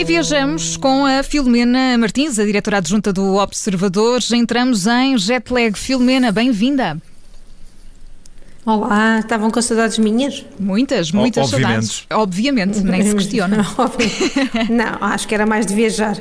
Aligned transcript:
E 0.00 0.04
viajamos 0.04 0.78
com 0.78 1.04
a 1.04 1.22
Filomena 1.22 1.98
Martins, 1.98 2.38
a 2.38 2.44
diretora 2.46 2.78
adjunta 2.78 3.12
do 3.12 3.34
Observador. 3.34 4.20
Entramos 4.32 4.86
em 4.86 5.18
Jetlag. 5.18 5.78
Filomena, 5.78 6.32
bem-vinda. 6.32 6.96
Olá, 8.64 9.18
estavam 9.18 9.50
com 9.50 9.60
saudades 9.60 9.98
minhas? 9.98 10.46
Muitas, 10.58 11.12
muitas 11.12 11.52
Obviamente. 11.52 11.86
saudades. 11.86 12.06
Obviamente, 12.10 12.80
nem 12.80 13.02
se 13.02 13.14
questiona. 13.14 13.58
Não, 14.70 15.06
acho 15.06 15.28
que 15.28 15.34
era 15.34 15.44
mais 15.44 15.66
de 15.66 15.74
viajar. 15.74 16.16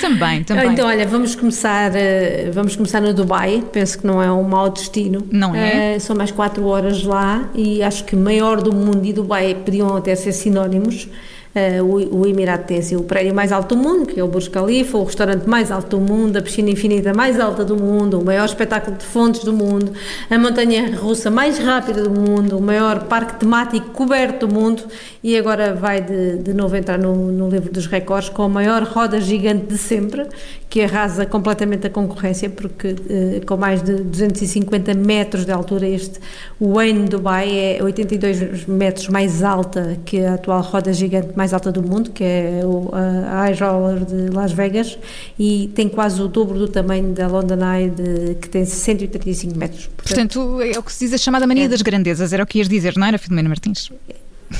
Também, 0.00 0.42
também. 0.42 0.72
Então, 0.72 0.88
olha, 0.88 1.06
vamos 1.06 1.36
começar, 1.36 1.94
eh, 1.94 2.50
vamos 2.52 2.74
começar 2.74 3.00
no 3.00 3.14
Dubai. 3.14 3.62
Penso 3.70 4.00
que 4.00 4.06
não 4.06 4.20
é 4.20 4.32
um 4.32 4.42
mau 4.42 4.68
destino. 4.68 5.24
Não 5.30 5.54
é? 5.54 5.94
Eh, 5.94 5.98
são 6.00 6.16
mais 6.16 6.32
4 6.32 6.66
horas 6.66 7.04
lá 7.04 7.48
e 7.54 7.84
acho 7.84 8.04
que 8.04 8.16
maior 8.16 8.60
do 8.60 8.72
mundo 8.72 9.06
e 9.06 9.12
Dubai 9.12 9.54
podiam 9.54 9.96
até 9.96 10.16
ser 10.16 10.32
sinónimos. 10.32 11.08
Eh, 11.54 11.82
o, 11.82 12.20
o 12.20 12.26
Emirato 12.26 12.64
tem 12.64 12.78
assim, 12.78 12.96
o 12.96 13.02
prédio 13.02 13.34
mais 13.34 13.52
alto 13.52 13.74
do 13.74 13.82
mundo, 13.82 14.06
que 14.06 14.18
é 14.18 14.24
o 14.24 14.28
Burj 14.28 14.48
Khalifa, 14.48 14.96
o 14.96 15.04
restaurante 15.04 15.46
mais 15.46 15.70
alto 15.70 15.98
do 15.98 16.00
mundo, 16.00 16.38
a 16.38 16.42
piscina 16.42 16.70
infinita 16.70 17.12
mais 17.12 17.38
alta 17.38 17.62
do 17.62 17.76
mundo, 17.76 18.18
o 18.18 18.24
maior 18.24 18.46
espetáculo 18.46 18.96
de 18.96 19.04
fontes 19.04 19.44
do 19.44 19.52
mundo, 19.52 19.92
a 20.30 20.38
montanha 20.38 20.96
russa 20.96 21.30
mais 21.30 21.58
rápida 21.58 22.04
do 22.04 22.10
mundo, 22.10 22.56
o 22.56 22.62
maior 22.62 23.04
parque 23.04 23.40
temático 23.40 23.90
coberto 23.90 24.46
do 24.46 24.54
mundo 24.54 24.82
e 25.22 25.36
agora 25.36 25.74
vai 25.74 26.00
de, 26.00 26.38
de 26.38 26.54
novo 26.54 26.74
entrar 26.74 26.98
no, 26.98 27.14
no 27.14 27.48
livro 27.50 27.70
dos 27.70 27.86
recordes 27.86 28.30
com 28.30 28.44
a 28.44 28.48
maior 28.48 28.84
roda 28.84 29.20
gigante 29.20 29.66
de 29.66 29.76
sempre, 29.76 30.26
que 30.70 30.80
arrasa 30.80 31.26
completamente 31.26 31.86
a 31.86 31.90
concorrência, 31.90 32.48
porque 32.48 32.96
eh, 33.10 33.40
com 33.46 33.58
mais 33.58 33.82
de 33.82 33.96
250 33.96 34.94
metros 34.94 35.44
de 35.44 35.52
altura, 35.52 35.86
este 35.86 36.18
Wayne 36.58 37.08
Dubai 37.08 37.76
é 37.76 37.82
82 37.82 38.66
metros 38.66 39.08
mais 39.08 39.42
alta 39.42 39.98
que 40.06 40.24
a 40.24 40.34
atual 40.34 40.62
roda 40.62 40.90
gigante 40.90 41.28
alta 41.52 41.72
do 41.72 41.82
mundo, 41.82 42.10
que 42.10 42.22
é 42.22 42.60
o, 42.64 42.90
a 42.92 43.42
High 43.46 43.54
Roller 43.54 44.04
de 44.04 44.28
Las 44.28 44.52
Vegas, 44.52 44.98
e 45.38 45.70
tem 45.74 45.88
quase 45.88 46.20
o 46.20 46.28
dobro 46.28 46.58
do 46.58 46.68
tamanho 46.68 47.12
da 47.14 47.26
London 47.26 47.58
Eye, 47.64 47.88
de, 47.90 48.34
que 48.34 48.48
tem 48.50 48.64
135 48.66 49.56
metros. 49.58 49.88
Portanto, 49.96 50.60
é 50.60 50.78
o 50.78 50.82
que 50.82 50.92
se 50.92 51.06
diz 51.06 51.14
a 51.14 51.18
chamada 51.18 51.46
mania 51.46 51.64
É. 51.64 51.68
das 51.68 51.80
grandezas, 51.80 52.32
era 52.32 52.42
o 52.42 52.46
que 52.46 52.58
ias 52.58 52.68
dizer, 52.68 52.94
não 52.96 53.06
era, 53.06 53.16
Filomena 53.18 53.48
Martins? 53.48 53.90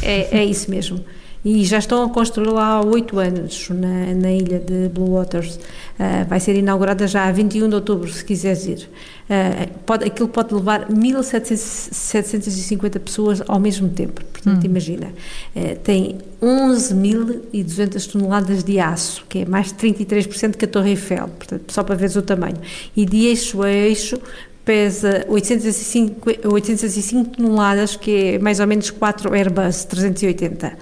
É, 0.03 0.39
é 0.39 0.45
isso 0.45 0.71
mesmo. 0.71 1.05
E 1.45 1.65
já 1.65 1.79
estão 1.79 2.05
a 2.05 2.09
construir 2.09 2.51
lá 2.51 2.75
há 2.75 2.81
oito 2.83 3.19
anos, 3.19 3.69
na, 3.71 4.15
na 4.15 4.31
ilha 4.31 4.61
de 4.61 4.89
Blue 4.89 5.15
Waters. 5.15 5.59
Ah, 5.99 6.25
vai 6.29 6.39
ser 6.39 6.55
inaugurada 6.55 7.09
já 7.09 7.27
a 7.27 7.33
21 7.33 7.69
de 7.69 7.75
outubro, 7.75 8.09
se 8.09 8.25
quiseres 8.25 8.65
ir. 8.67 8.89
Ah, 9.29 9.67
pode, 9.85 10.05
aquilo 10.05 10.29
pode 10.29 10.55
levar 10.55 10.87
1.750 10.89 13.01
pessoas 13.01 13.43
ao 13.49 13.59
mesmo 13.59 13.89
tempo. 13.89 14.23
Portanto, 14.25 14.65
imagina. 14.65 15.13
Ah, 15.57 15.75
tem 15.83 16.19
11.200 16.41 18.13
toneladas 18.13 18.63
de 18.63 18.79
aço, 18.79 19.25
que 19.29 19.41
é 19.41 19.45
mais 19.45 19.67
de 19.69 19.75
33% 19.75 20.57
que 20.57 20.65
a 20.65 20.69
Torre 20.69 20.91
Eiffel. 20.91 21.27
Portanto, 21.27 21.73
só 21.73 21.83
para 21.83 21.97
veres 21.97 22.15
o 22.15 22.23
tamanho. 22.23 22.59
E 22.97 23.05
de 23.05 23.27
eixo 23.27 23.63
a 23.63 23.71
eixo, 23.71 24.17
pesa 24.65 25.25
805, 25.29 26.49
805 26.49 27.37
toneladas, 27.37 27.97
que 27.97 28.35
é 28.35 28.39
mais 28.39 28.61
ou 28.61 28.67
menos 28.67 28.91
4 28.91 29.35
Airbus 29.35 29.85
380. 29.85 30.73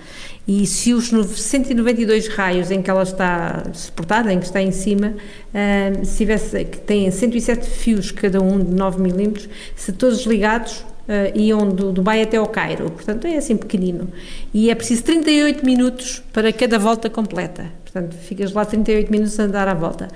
E 0.48 0.66
se 0.66 0.92
os 0.92 1.08
192 1.08 2.28
raios 2.28 2.70
em 2.70 2.82
que 2.82 2.90
ela 2.90 3.02
está 3.02 3.62
suportada, 3.72 4.32
em 4.32 4.38
que 4.38 4.46
está 4.46 4.60
em 4.60 4.72
cima, 4.72 5.14
se 6.02 6.16
tivesse, 6.16 6.64
que 6.64 6.78
tem 6.78 7.10
107 7.10 7.68
fios 7.68 8.10
cada 8.10 8.40
um 8.40 8.58
de 8.58 8.74
9 8.74 9.00
milímetros, 9.00 9.48
se 9.76 9.92
todos 9.92 10.26
ligados, 10.26 10.84
ah, 11.10 11.30
iam 11.34 11.68
do 11.68 11.90
Dubai 11.90 12.22
até 12.22 12.36
ao 12.36 12.46
Cairo. 12.46 12.88
Portanto, 12.88 13.26
é 13.26 13.36
assim 13.36 13.56
pequenino. 13.56 14.08
E 14.54 14.70
é 14.70 14.74
preciso 14.76 15.02
38 15.02 15.66
minutos 15.66 16.22
para 16.32 16.52
cada 16.52 16.78
volta 16.78 17.10
completa. 17.10 17.79
Portanto, 17.92 18.14
ficas 18.16 18.52
lá 18.52 18.64
38 18.64 19.10
minutos 19.10 19.38
a 19.40 19.42
andar 19.44 19.66
à 19.66 19.74
volta. 19.74 20.06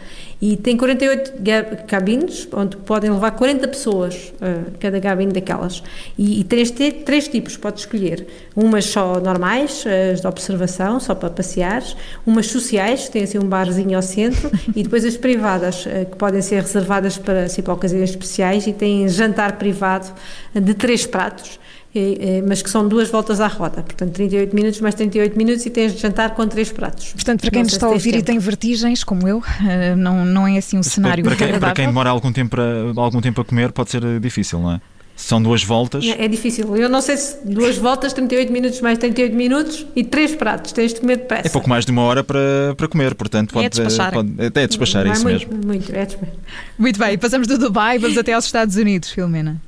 E 0.41 0.57
tem 0.57 0.77
48 0.77 1.33
ga- 1.41 1.65
cabines, 1.87 2.47
onde 2.53 2.77
podem 2.77 3.11
levar 3.11 3.33
40 3.33 3.67
pessoas, 3.67 4.33
uh, 4.41 4.71
cada 4.79 5.01
cabine 5.01 5.33
daquelas. 5.33 5.83
E, 6.17 6.41
e 6.41 6.45
três, 6.45 6.71
três 6.71 7.27
tipos, 7.27 7.57
podes 7.57 7.81
escolher. 7.83 8.27
Umas 8.55 8.85
só 8.85 9.19
normais, 9.21 9.85
as 10.12 10.21
de 10.21 10.27
observação, 10.27 11.01
só 11.01 11.15
para 11.17 11.31
passeares. 11.31 11.97
Umas 12.25 12.47
sociais, 12.47 13.07
que 13.07 13.11
têm 13.12 13.25
assim 13.25 13.39
um 13.39 13.49
barzinho 13.49 13.97
ao 13.97 14.03
centro. 14.03 14.51
e 14.75 14.83
depois 14.85 15.05
as 15.05 15.17
privadas, 15.17 15.85
uh, 15.87 16.06
que 16.09 16.17
podem 16.17 16.43
ser 16.43 16.62
reservadas 16.62 17.19
para, 17.19 17.45
assim, 17.45 17.61
para 17.62 17.73
ocasiões 17.75 18.11
especiais 18.11 18.67
e 18.69 18.73
têm 18.73 19.09
jantar 19.09 19.59
privado 19.59 20.12
de 20.55 20.75
três 20.75 21.06
pratos. 21.06 21.59
Eh, 21.94 22.43
mas 22.47 22.60
que 22.60 22.69
são 22.69 22.88
duas 22.88 23.09
voltas 23.09 23.41
à 23.41 23.47
roda, 23.47 23.82
portanto 23.82 24.12
38 24.12 24.55
minutos 24.55 24.81
mais 24.81 24.94
38 24.97 25.37
minutos 25.37 25.65
e 25.65 25.71
tens 25.71 25.94
de 25.94 26.00
jantar 26.00 26.34
com 26.34 26.47
três 26.47 26.72
pratos. 26.72 27.12
Portanto, 27.12 27.41
para 27.41 27.50
quem 27.50 27.62
nos 27.62 27.72
está 27.72 27.87
a 27.87 27.91
ouvir 27.91 28.16
e 28.16 28.22
tem 28.22 28.38
vertigens, 28.38 29.05
como 29.05 29.28
eu, 29.28 29.43
eh, 29.65 29.94
não, 29.94 30.25
não 30.25 30.47
é 30.47 30.59
assim 30.59 30.77
um 30.77 30.82
cenário 30.82 31.22
para, 31.22 31.37
quem, 31.37 31.59
para 31.59 31.72
quem 31.72 31.87
demora 31.87 32.10
algum 32.10 32.32
tempo, 32.32 32.56
a, 32.60 33.00
algum 33.00 33.21
tempo 33.21 33.41
a 33.41 33.44
comer, 33.44 33.71
pode 33.71 33.91
ser 33.91 34.05
eh, 34.05 34.19
difícil, 34.19 34.59
não 34.59 34.72
é? 34.72 34.81
São 35.16 35.41
duas 35.41 35.62
voltas. 35.62 36.05
É 36.05 36.27
difícil. 36.27 36.77
Eu 36.77 36.88
não 36.88 37.00
sei 37.00 37.16
se 37.16 37.47
duas 37.47 37.78
voltas, 37.78 38.12
38 38.12 38.53
minutos 38.53 38.81
mais 38.81 38.99
38 38.99 39.34
minutos 39.37 39.87
e 39.94 40.03
três 40.03 40.34
pratos. 40.34 40.72
Tens 40.72 40.93
de 40.93 41.00
comer 41.00 41.19
depressa. 41.19 41.47
É 41.47 41.50
pouco 41.50 41.69
mais 41.69 41.87
de 41.87 41.93
uma 41.93 42.03
hora 42.03 42.25
para, 42.25 42.75
para 42.76 42.88
comer, 42.88 43.15
portanto 43.15 43.53
pode, 43.55 43.69
despachar. 43.69 44.12
pode 44.12 44.44
até 44.44 44.66
despachar, 44.66 45.06
é 45.06 45.12
isso 45.12 45.22
muito, 45.22 45.49
mesmo. 45.49 45.66
Muito, 45.66 45.94
é 45.94 46.05
despachar. 46.05 46.34
Muito 46.76 46.99
bem, 46.99 47.16
passamos 47.16 47.47
do 47.47 47.56
Dubai, 47.56 47.97
vamos 48.00 48.19
até 48.19 48.32
aos 48.32 48.44
Estados 48.44 48.75
Unidos, 48.75 49.11
Filomena. 49.11 49.62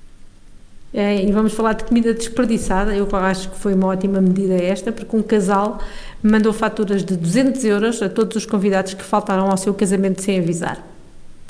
É, 0.94 1.22
e 1.22 1.30
vamos 1.32 1.52
falar 1.52 1.74
de 1.74 1.84
comida 1.84 2.14
desperdiçada. 2.14 2.94
Eu 2.94 3.08
acho 3.16 3.50
que 3.50 3.58
foi 3.58 3.74
uma 3.74 3.88
ótima 3.88 4.20
medida 4.20 4.54
esta, 4.54 4.91
porque 4.92 5.14
um 5.16 5.22
casal 5.22 5.78
mandou 6.22 6.52
faturas 6.52 7.04
de 7.04 7.16
200 7.16 7.64
euros 7.64 8.00
a 8.02 8.08
todos 8.08 8.36
os 8.36 8.47
convidados 8.47 8.94
que 8.94 9.04
faltaram 9.04 9.50
ao 9.50 9.56
seu 9.56 9.75
casamento 9.75 10.22
sem 10.22 10.38
avisar. 10.38 10.82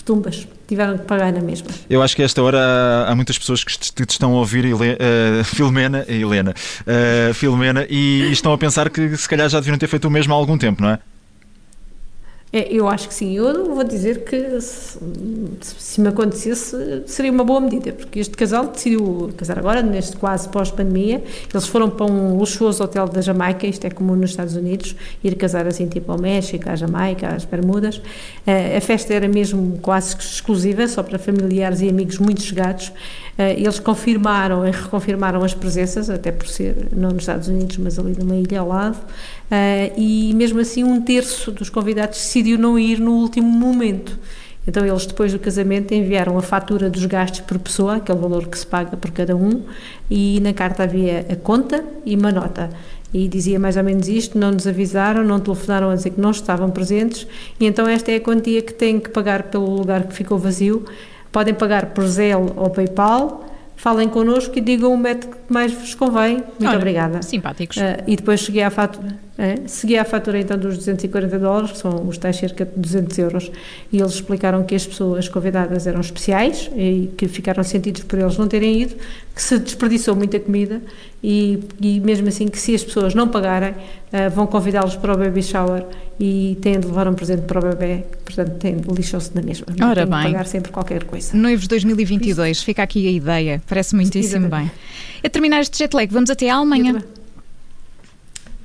Tumbas. 0.05 0.47
Tiveram 0.69 0.99
que 0.99 1.05
pagar 1.05 1.33
na 1.33 1.41
mesma. 1.41 1.67
Eu 1.91 2.01
acho 2.03 2.15
que 2.15 2.23
a 2.23 2.25
esta 2.25 2.41
hora 2.43 2.59
há, 3.09 3.15
muitas 3.15 3.39
pessoas 3.39 3.63
que 3.65 3.77
te, 3.79 4.05
estão 4.09 4.33
a 4.35 4.39
ouvir, 4.39 4.65
Hele- 4.65 4.97
eh, 4.99 5.43
Filomena, 5.47 6.05
Helena, 6.09 6.55
eh, 6.87 7.33
Filomena, 7.35 7.87
e 7.91 8.31
estão 8.33 8.53
a 8.53 8.59
pensar 8.59 8.89
que 8.91 9.17
se 9.17 9.29
calhar 9.29 9.49
já 9.49 9.59
deviam 9.61 9.77
ter 9.79 9.87
feito 9.89 10.07
o 10.07 10.11
mesmo 10.11 10.33
há 10.33 10.37
algum 10.37 10.57
tempo, 10.59 10.81
não 10.83 10.91
é? 10.91 10.99
É, 12.53 12.73
eu 12.73 12.89
acho 12.89 13.09
que 13.09 13.15
sim. 13.15 13.37
Eu 13.37 13.75
vou 13.75 13.83
dizer 13.83 14.25
que 14.25 14.61
se, 14.61 14.99
se 15.61 16.01
me 16.01 16.09
acontecesse 16.09 17.03
seria 17.07 17.33
uma 17.33 17.45
boa 17.45 17.61
medida, 17.61 17.93
porque 17.93 18.21
este 18.21 18.37
casal 18.37 18.69
decidiu 18.69 19.31
casar 19.37 19.59
agora, 19.59 19.83
neste 19.83 20.17
quase 20.17 20.49
pós-pandemia. 20.49 21.23
Eles 21.53 21.67
foram 21.67 21.91
para 21.91 22.07
um 22.07 22.39
luxuoso 22.39 22.85
hotel 22.85 23.09
da 23.09 23.21
Jamaica, 23.21 23.67
isto 23.67 23.85
é 23.85 23.91
comum 23.91 24.15
nos 24.15 24.31
Estados 24.31 24.55
Unidos, 24.55 24.95
ir 25.25 25.35
casar 25.35 25.67
assim 25.67 25.89
tipo 25.89 26.11
ao 26.13 26.19
México, 26.19 26.71
à 26.71 26.77
Jamaica, 26.77 27.35
às 27.35 27.45
Bermudas. 27.45 28.01
Eh, 28.47 28.77
a 28.77 28.81
festa 28.81 29.13
era 29.13 29.29
mesmo 29.29 29.79
quase 29.83 30.17
exclusiva, 30.17 30.87
só 30.87 31.03
para 31.03 31.19
familiares 31.19 31.81
e 31.81 31.89
amigos 31.89 32.19
muito 32.19 32.43
chegados. 32.43 32.93
Eh, 33.39 33.61
eles 33.61 33.79
confirmaram 33.79 34.67
e 34.67 34.71
reconfirmaram 34.71 35.45
as 35.45 35.53
presenças, 35.53 36.09
até 36.09 36.33
por 36.33 36.47
ser 36.47 36.89
não 36.93 37.11
nos 37.11 37.23
Estados 37.23 37.49
Unidos, 37.49 37.77
mas 37.79 37.99
ali 37.99 38.17
numa 38.19 38.37
ilha 38.37 38.61
ao 38.61 38.69
lado. 38.69 38.97
Uh, 38.97 39.93
e 39.97 40.33
mesmo 40.35 40.59
assim 40.59 40.83
um 40.83 41.01
terço 41.01 41.53
dos 41.53 41.71
convidados 41.71 42.19
decidiu 42.19 42.59
não 42.59 42.79
ir 42.79 42.99
no 42.99 43.13
último 43.13 43.49
momento. 43.49 44.19
Então 44.67 44.85
eles 44.85 45.07
depois 45.07 45.33
do 45.33 45.39
casamento 45.39 45.95
enviaram 45.95 46.37
a 46.37 46.43
fatura 46.43 46.91
dos 46.91 47.05
gastos 47.07 47.41
por 47.41 47.59
pessoa, 47.59 47.97
aquele 47.97 48.19
valor 48.19 48.49
que 48.49 48.59
se 48.59 48.67
paga 48.67 48.97
por 48.97 49.13
cada 49.13 49.37
um, 49.37 49.63
e 50.11 50.41
na 50.41 50.53
carta 50.53 50.83
havia 50.83 51.25
a 51.31 51.37
conta 51.37 51.85
e 52.05 52.17
uma 52.17 52.33
nota. 52.33 52.71
E 53.15 53.29
dizia 53.29 53.61
mais 53.61 53.77
ou 53.77 53.85
menos 53.85 54.09
isto, 54.09 54.37
não 54.37 54.51
nos 54.51 54.67
avisaram, 54.67 55.23
não 55.23 55.39
telefonaram 55.39 55.91
a 55.91 55.95
dizer 55.95 56.11
que 56.11 56.21
não 56.21 56.33
estavam 56.33 56.69
presentes, 56.69 57.29
e 57.61 57.67
então 57.67 57.87
esta 57.87 58.11
é 58.11 58.17
a 58.17 58.21
quantia 58.21 58.61
que 58.61 58.75
têm 58.75 58.99
que 58.99 59.11
pagar 59.11 59.45
pelo 59.45 59.71
lugar 59.71 60.03
que 60.05 60.15
ficou 60.15 60.37
vazio. 60.37 60.85
Podem 61.37 61.53
pagar 61.53 61.91
por 61.91 62.07
Zelle 62.07 62.51
ou 62.57 62.71
Paypal, 62.71 63.45
falem 63.77 64.09
connosco 64.09 64.57
e 64.57 64.61
digam 64.63 64.95
o 64.95 64.97
método 64.97 65.37
que 65.37 65.53
mais 65.53 65.71
vos 65.71 65.95
convém. 65.95 66.37
Muito 66.37 66.67
Ora, 66.67 66.79
obrigada. 66.79 67.21
Simpáticos. 67.21 67.77
Uh, 67.77 68.03
e 68.07 68.17
depois 68.17 68.41
cheguei 68.41 68.63
à 68.63 68.71
fatura, 68.71 69.19
é, 69.39 69.67
segui 69.67 69.99
à 69.99 70.05
fatura 70.05 70.41
então 70.41 70.57
dos 70.59 70.77
240 70.79 71.39
dólares, 71.39 71.73
que 71.73 71.79
são 71.79 72.09
os 72.09 72.17
tais 72.17 72.37
cerca 72.37 72.65
de 72.65 72.73
200 72.75 73.19
euros, 73.19 73.53
e 73.93 73.99
eles 73.99 74.13
explicaram 74.13 74.65
que 74.65 74.75
as 74.75 74.87
pessoas 74.87 75.29
convidadas 75.29 75.87
eram 75.87 76.01
especiais 76.01 76.71
e 76.75 77.11
que 77.19 77.29
ficaram 77.29 77.63
sentidos 77.63 78.03
por 78.05 78.19
eles 78.19 78.37
não 78.39 78.49
terem 78.49 78.83
ido, 78.83 78.95
que 79.35 79.43
se 79.43 79.59
desperdiçou 79.59 80.17
muita 80.17 80.41
comida 80.41 80.81
e, 81.23 81.63
e 81.81 82.01
mesmo 82.01 82.29
assim 82.29 82.49
que 82.49 82.59
se 82.59 82.75
as 82.75 82.83
pessoas 82.83 83.15
não 83.15 83.29
pagarem, 83.29 83.73
uh, 83.73 84.31
vão 84.35 84.47
convidá-los 84.47 84.97
para 84.97 85.13
o 85.13 85.19
baby 85.19 85.43
shower 85.43 85.85
e 86.19 86.57
têm 86.63 86.81
de 86.81 86.87
levar 86.87 87.07
um 87.07 87.15
presente 87.15 87.43
para 87.43 87.59
o 87.59 87.63
bebê, 87.63 88.05
portanto 88.25 88.53
têm 88.53 88.77
de 88.79 88.89
lixam-se 88.89 89.35
na 89.35 89.43
mesma. 89.43 89.67
Não 89.77 89.91
Ora 89.91 89.97
têm 89.97 90.05
de 90.07 90.11
bem. 90.11 90.33
pagar 90.33 90.47
sempre 90.47 90.73
qualquer 90.73 91.05
coisa. 91.05 91.37
Noivos 91.37 91.67
2022, 91.69 92.63
fica 92.63 92.83
aqui 92.83 93.07
a 93.07 93.11
ideia, 93.11 93.63
parece 93.69 93.95
muitíssimo 93.95 94.49
bem. 94.49 94.61
Exatamente. 94.61 94.73
A 95.25 95.29
terminar 95.29 95.61
este 95.61 95.77
jet 95.77 95.95
lag, 95.95 96.11
vamos 96.11 96.31
até 96.31 96.49
a 96.49 96.57
Alemanha. 96.57 97.05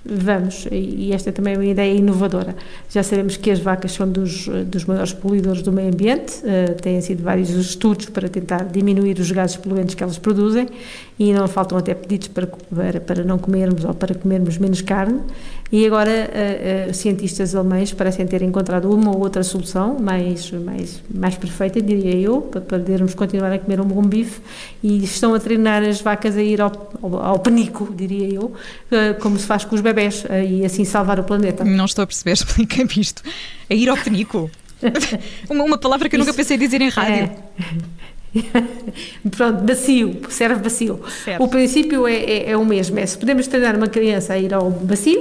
Vamos, 0.04 0.68
e 0.72 1.14
esta 1.14 1.32
também 1.32 1.54
é 1.54 1.58
uma 1.58 1.66
ideia 1.66 1.94
inovadora. 1.94 2.56
Já 2.90 3.04
sabemos 3.04 3.38
que 3.38 3.52
as 3.52 3.60
vacas 3.60 3.92
são 3.92 4.10
dos, 4.10 4.48
dos 4.66 4.86
maiores 4.86 5.14
poluidores 5.14 5.62
do 5.62 5.72
meio 5.72 5.90
ambiente, 5.90 6.42
uh, 6.44 6.74
têm 6.82 7.00
sido 7.02 7.22
vários 7.22 7.52
estudos 7.52 8.08
para 8.08 8.28
tentar 8.28 8.66
diminuir 8.66 9.20
os 9.20 9.32
gases 9.32 9.58
poluentes 9.58 9.94
que 9.94 10.02
elas 10.02 10.18
produzem 10.18 10.68
e 11.20 11.32
não 11.32 11.48
faltam 11.48 11.78
até 11.78 11.94
pedidos 11.94 12.30
para, 12.30 12.48
para, 12.48 13.00
para 13.00 13.24
não 13.24 13.38
comermos 13.38 13.86
ou 13.86 13.94
para 13.94 14.16
comermos 14.16 14.58
menos 14.58 14.82
carne. 14.82 15.20
E 15.72 15.86
agora 15.86 16.10
uh, 16.10 16.90
uh, 16.90 16.94
cientistas 16.94 17.56
alemães 17.56 17.94
parecem 17.94 18.26
ter 18.26 18.42
encontrado 18.42 18.92
uma 18.92 19.16
ou 19.16 19.22
outra 19.22 19.44
solução 19.44 20.00
mais, 20.00 20.52
mais, 20.52 21.02
mais 21.14 21.38
perfeita, 21.38 21.80
diria 21.80 22.16
eu, 22.16 22.42
para 22.42 22.60
podermos 22.60 23.14
continuar 23.14 23.54
a 23.54 23.60
comer 23.60 23.80
um 23.80 23.86
bom 23.86 24.02
bife 24.02 24.42
e 24.82 25.04
estão 25.04 25.36
a 25.36 25.40
treinar 25.40 25.84
as 25.84 26.02
vacas 26.02 26.36
a 26.36 26.42
ir 26.42 26.60
ao, 26.60 26.92
ao, 27.02 27.24
ao 27.24 27.40
penico, 27.40 27.94
diria 27.96 28.28
eu, 28.34 28.52
como 29.22 29.38
se 29.38 29.46
faz 29.46 29.64
com 29.64 29.76
os 29.76 29.82
bebés 29.94 30.12
bebés 30.22 30.26
e 30.50 30.66
assim 30.66 30.86
salvar 30.86 31.20
o 31.20 31.24
planeta. 31.24 31.64
Não 31.64 31.86
estou 31.86 32.04
a 32.04 32.08
perceber, 32.08 32.34
explica-me 32.34 32.90
isto. 32.98 33.22
A 33.70 33.74
ir 33.74 33.90
ao 33.90 33.98
penico. 33.98 34.50
uma, 35.50 35.64
uma, 35.64 35.78
palavra 35.78 36.10
que 36.10 36.16
eu 36.16 36.20
Isso, 36.20 36.28
nunca 36.28 36.38
pensei 36.38 36.58
dizer 36.58 36.82
em 36.82 36.90
rádio. 36.90 37.32
É. 38.36 39.30
Pronto, 39.30 39.64
bacio, 39.64 40.22
serve 40.30 40.62
bacio. 40.62 41.02
Certo. 41.24 41.44
O 41.44 41.48
princípio 41.48 42.08
é, 42.08 42.16
é, 42.16 42.52
é, 42.52 42.58
o 42.58 42.66
mesmo: 42.66 42.98
é 42.98 43.06
se 43.06 43.18
podemos 43.18 43.48
treinar 43.48 43.76
uma 43.76 43.88
criança 43.88 44.34
a 44.34 44.40
ir 44.40 44.54
ao 44.54 44.72
bacio, 44.72 45.20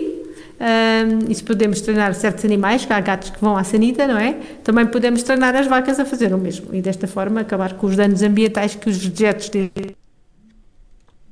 um, 0.60 1.30
e 1.30 1.34
se 1.34 1.42
podemos 1.42 1.80
treinar 1.80 2.14
certos 2.14 2.44
animais, 2.44 2.86
que 2.86 2.92
há 2.92 3.00
gatos 3.00 3.30
que 3.30 3.40
vão 3.40 3.56
à 3.56 3.64
sanita, 3.64 4.06
não 4.06 4.18
é? 4.18 4.36
Também 4.64 4.86
podemos 4.86 5.22
treinar 5.22 5.54
as 5.56 5.66
vacas 5.66 5.98
a 6.00 6.04
fazer 6.04 6.32
o 6.32 6.38
mesmo 6.38 6.74
e 6.74 6.80
desta 6.80 7.06
forma 7.06 7.40
acabar 7.40 7.74
com 7.74 7.86
os 7.86 7.96
danos 7.96 8.22
ambientais 8.22 8.74
que 8.74 8.88
os 8.88 9.06
dejetos 9.06 9.50
de 9.50 9.70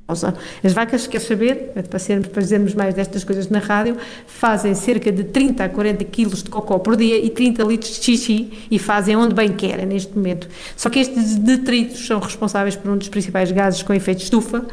as 0.09 0.73
vacas, 0.73 1.07
quer 1.07 1.21
saber, 1.21 1.73
para, 1.91 2.41
dizermos 2.41 2.73
mais 2.73 2.95
destas 2.95 3.25
coisas 3.25 3.51
na 3.51 3.59
rádio, 3.59 3.95
fazem 4.27 4.75
cerca 4.75 5.13
de 5.13 5.23
30 5.23 5.65
a 5.65 5.69
40 5.69 6.03
quilos 6.05 6.43
de 6.43 6.49
cocó 6.49 6.79
por 6.79 6.97
dia 6.97 7.19
e 7.19 7.29
30 7.29 7.63
litros 7.65 7.99
de 7.99 8.05
xixi 8.05 8.51
e 8.71 8.79
fazem 8.79 9.15
onde 9.17 9.35
bem 9.35 9.53
querem 9.53 9.85
neste 9.85 10.17
momento. 10.17 10.49
Só 10.75 10.89
que 10.89 10.99
estes 10.99 11.37
detritos 11.37 12.07
são 12.07 12.21
responsáveis 12.21 12.75
por 12.75 12.91
um 12.91 12.97
dos 12.97 13.11
principais 13.11 13.53
gases 13.53 13.83
com 13.83 13.93
efeito 13.93 14.23
estufa 14.23 14.61
uh, 14.61 14.65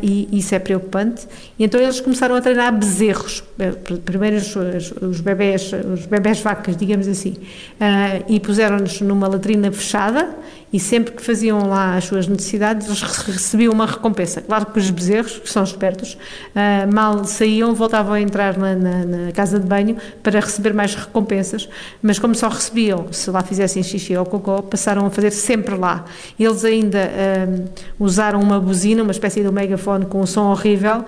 e 0.00 0.28
isso 0.30 0.54
é 0.54 0.60
preocupante. 0.60 1.26
E 1.58 1.64
então 1.64 1.80
eles 1.80 2.00
começaram 2.00 2.36
a 2.36 2.40
treinar 2.40 2.72
bezerros, 2.72 3.42
primeiro 4.04 4.36
os, 4.36 4.54
os 5.02 5.20
bebés, 5.20 5.72
os 5.92 6.06
bebés 6.06 6.38
vacas, 6.38 6.76
digamos 6.76 7.08
assim, 7.08 7.30
uh, 7.32 8.24
e 8.28 8.38
puseram-nos 8.38 9.00
numa 9.00 9.26
latrina 9.26 9.72
fechada 9.72 10.36
e 10.72 10.80
sempre 10.80 11.12
que 11.12 11.22
faziam 11.22 11.68
lá 11.68 11.96
as 11.96 12.04
suas 12.04 12.26
necessidades, 12.26 12.86
eles 12.86 13.02
recebiam 13.02 13.72
uma 13.72 13.84
recompensa. 13.84 14.40
Claro 14.40 14.66
que 14.66 14.78
os 14.78 14.88
bezerros, 14.88 15.38
que 15.38 15.50
são 15.50 15.62
espertos, 15.62 16.14
uh, 16.14 16.92
mal 16.92 17.24
saíam, 17.24 17.74
voltavam 17.74 18.14
a 18.14 18.20
entrar 18.20 18.56
na, 18.56 18.74
na, 18.74 19.04
na, 19.04 19.32
casa 19.32 19.60
de 19.60 19.66
banho 19.66 19.96
para 20.22 20.40
receber 20.40 20.72
mais 20.72 20.94
recompensas, 20.94 21.68
mas 22.00 22.18
como 22.18 22.34
só 22.34 22.48
recebiam 22.48 23.12
se 23.12 23.30
lá 23.30 23.42
fizessem 23.42 23.82
xixi 23.82 24.16
ou 24.16 24.24
cocô, 24.24 24.62
passaram 24.62 25.04
a 25.04 25.10
fazer 25.10 25.30
sempre 25.30 25.74
lá. 25.74 26.06
Eles 26.40 26.64
ainda 26.64 27.10
uh, 27.10 27.68
usaram 28.00 28.40
uma 28.40 28.58
buzina, 28.58 29.02
uma 29.02 29.12
espécie 29.12 29.42
de 29.42 29.48
um 29.48 29.52
megafone 29.52 30.06
com 30.06 30.22
um 30.22 30.26
som 30.26 30.50
horrível, 30.50 31.00
uh, 31.00 31.06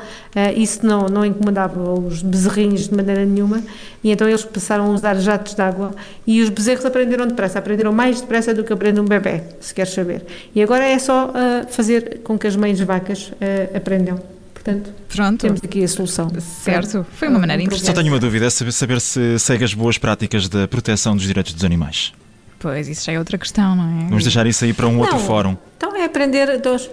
isso 0.55 0.85
não, 0.85 1.07
não 1.07 1.25
incomodava 1.25 1.81
os 1.81 2.23
bezerrinhos 2.23 2.89
de 2.89 2.95
maneira 2.95 3.25
nenhuma, 3.25 3.63
e 4.03 4.11
então 4.11 4.29
eles 4.29 4.45
passaram 4.45 4.91
a 4.91 4.91
usar 4.91 5.15
jatos 5.15 5.55
de 5.55 5.63
água. 5.63 5.93
E 6.27 6.43
os 6.43 6.51
bezerros 6.51 6.85
aprenderam 6.85 7.27
depressa, 7.27 7.59
aprenderam 7.59 7.93
mais 7.93 8.21
depressa 8.21 8.53
do 8.53 8.63
que 8.63 8.71
aprende 8.71 9.01
um 9.01 9.05
bebê 9.05 9.54
se 9.61 9.75
quer 9.75 9.87
saber. 9.87 10.25
E 10.55 10.63
agora 10.63 10.85
é 10.85 10.99
só 10.99 11.29
uh, 11.29 11.33
fazer 11.69 12.21
com 12.23 12.39
que 12.39 12.47
as 12.47 12.57
mães 12.57 12.81
vacas 12.81 13.29
uh, 13.29 13.77
aprendam. 13.77 14.21
Portanto, 14.53 14.91
Pronto. 15.15 15.41
temos 15.41 15.61
aqui 15.63 15.85
a 15.85 15.89
solução. 15.89 16.31
Certo, 16.41 17.07
foi 17.13 17.29
uma 17.29 17.39
maneira 17.39 17.63
interessante. 17.63 17.87
Só 17.89 17.93
tenho 17.93 18.13
uma 18.13 18.19
dúvida, 18.19 18.47
é 18.47 18.51
saber, 18.51 18.73
saber 18.73 19.01
se 19.01 19.39
segue 19.39 19.63
as 19.63 19.75
boas 19.75 19.99
práticas 19.99 20.49
da 20.49 20.67
proteção 20.67 21.15
dos 21.15 21.27
direitos 21.27 21.53
dos 21.53 21.65
animais. 21.65 22.15
Pois, 22.59 22.89
isso 22.89 23.05
já 23.05 23.13
é 23.13 23.19
outra 23.19 23.37
questão, 23.37 23.77
não 23.77 23.85
é? 23.85 24.05
Vamos 24.09 24.25
deixar 24.25 24.47
isso 24.47 24.65
aí 24.65 24.73
para 24.73 24.87
um 24.87 24.93
não, 24.93 25.01
outro 25.01 25.19
fórum. 25.19 25.55
Então 25.77 25.95
é 25.95 26.05
aprender 26.05 26.59
dos 26.63 26.89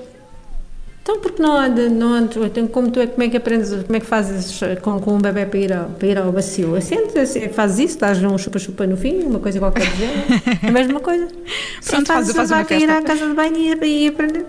então, 1.04 1.20
porque 1.20 1.42
não 1.42 1.58
anda, 1.58 1.90
não 1.90 2.14
anda, 2.14 2.46
então, 2.46 2.68
como 2.68 2.92
tu 2.92 3.00
é, 3.00 3.08
como 3.08 3.24
é 3.24 3.30
que 3.30 3.36
aprendes, 3.36 3.70
como 3.70 3.96
é 3.96 4.00
que 4.00 4.06
fazes 4.06 4.60
com, 4.82 5.00
com 5.00 5.16
um 5.16 5.18
bebê 5.20 5.48
para 5.48 5.60
ir 5.60 5.74
ao, 5.74 5.86
para 5.86 6.08
ir 6.08 6.18
ao 6.18 6.32
bacio? 6.32 6.76
Assentes, 6.76 7.16
assim, 7.16 7.50
fazes 7.50 7.90
isso, 7.90 8.00
dás 8.00 8.24
um 8.24 8.38
chupa-chupa 8.38 8.86
no 8.86 8.96
fim, 8.96 9.24
uma 9.24 9.40
coisa 9.40 9.58
qualquer 9.58 9.90
dizer, 9.92 10.10
é 10.64 10.68
a 10.68 10.72
mesma 10.72 11.00
coisa. 11.00 11.28
Pronto, 11.86 12.06
fazes 12.06 12.36
faz, 12.36 12.50
faz 12.50 12.52
uma 12.52 12.78
ir 12.80 12.90
à 12.90 13.02
casa 13.02 13.28
de 13.28 13.34
banho 13.34 13.58
e, 13.58 14.04
e 14.06 14.08
aprender. 14.08 14.46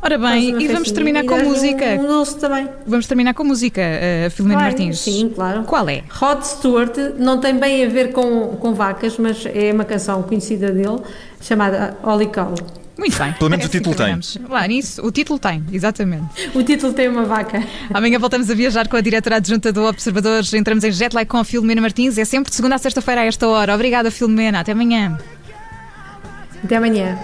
Ora 0.00 0.16
bem, 0.16 0.62
e 0.62 0.68
vamos 0.68 0.92
terminar 0.92 1.24
com 1.24 1.36
música. 1.38 1.84
Um, 1.84 2.04
um 2.04 2.06
doce 2.06 2.38
também. 2.38 2.68
Vamos 2.86 3.06
terminar 3.08 3.34
com 3.34 3.42
música, 3.42 3.82
uh, 3.82 4.30
Filomena 4.30 4.60
Martins. 4.60 5.00
Sim, 5.00 5.32
claro. 5.34 5.64
Qual 5.64 5.88
é? 5.88 6.04
Rod 6.08 6.42
Stewart, 6.42 6.96
não 7.18 7.40
tem 7.40 7.58
bem 7.58 7.84
a 7.84 7.88
ver 7.88 8.12
com, 8.12 8.56
com 8.56 8.72
vacas, 8.72 9.18
mas 9.18 9.44
é 9.46 9.72
uma 9.72 9.84
canção 9.84 10.22
conhecida 10.22 10.70
dele, 10.70 11.00
chamada 11.40 11.96
Holy 12.04 12.28
Cow. 12.28 12.54
Muito 12.98 13.16
bem. 13.16 13.32
Pelo 13.34 13.48
menos 13.50 13.64
é 13.64 13.68
o 13.68 13.70
título 13.70 13.94
tem. 13.94 14.20
Lá 14.48 14.66
nisso, 14.66 15.06
o 15.06 15.12
título 15.12 15.38
tem, 15.38 15.64
exatamente. 15.72 16.50
O 16.52 16.64
título 16.64 16.92
tem 16.92 17.08
uma 17.08 17.24
vaca. 17.24 17.62
Amanhã 17.94 18.18
voltamos 18.18 18.50
a 18.50 18.54
viajar 18.54 18.88
com 18.88 18.96
a 18.96 19.00
diretora 19.00 19.36
adjunta 19.36 19.72
do 19.72 19.84
Observadores. 19.84 20.52
Entramos 20.52 20.82
em 20.82 20.90
Jetlag 20.90 21.28
com 21.28 21.36
a 21.36 21.44
Filomena 21.44 21.80
Martins. 21.80 22.18
É 22.18 22.24
sempre 22.24 22.50
de 22.50 22.56
segunda 22.56 22.74
a 22.74 22.78
sexta-feira 22.78 23.20
a 23.20 23.24
esta 23.24 23.46
hora. 23.46 23.72
Obrigada, 23.72 24.10
Filomena. 24.10 24.60
Até 24.60 24.72
amanhã. 24.72 25.16
Até 26.64 26.76
amanhã. 26.76 27.16